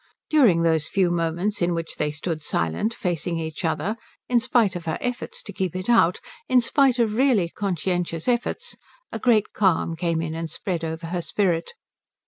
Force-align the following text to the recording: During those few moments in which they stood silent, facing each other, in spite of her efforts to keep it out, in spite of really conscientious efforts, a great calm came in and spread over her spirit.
During 0.31 0.63
those 0.63 0.87
few 0.87 1.11
moments 1.11 1.61
in 1.61 1.75
which 1.75 1.97
they 1.97 2.09
stood 2.09 2.41
silent, 2.41 2.91
facing 2.91 3.37
each 3.37 3.63
other, 3.63 3.97
in 4.27 4.39
spite 4.39 4.75
of 4.75 4.85
her 4.85 4.97
efforts 4.99 5.43
to 5.43 5.53
keep 5.53 5.75
it 5.75 5.91
out, 5.91 6.19
in 6.49 6.59
spite 6.59 6.97
of 6.97 7.13
really 7.13 7.49
conscientious 7.49 8.27
efforts, 8.27 8.75
a 9.11 9.19
great 9.19 9.53
calm 9.53 9.95
came 9.95 10.19
in 10.19 10.33
and 10.33 10.49
spread 10.49 10.83
over 10.83 11.05
her 11.05 11.21
spirit. 11.21 11.73